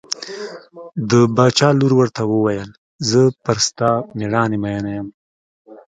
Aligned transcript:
د 1.09 1.11
باچا 1.35 1.69
لور 1.79 1.93
ورته 1.99 2.21
وویل 2.31 2.69
زه 3.09 3.21
پر 3.43 3.57
ستا 3.67 3.91
مېړانې 4.17 4.57
مینه 4.63 4.91
یم. 4.97 5.07